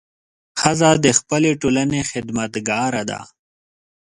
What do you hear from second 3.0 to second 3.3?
ده.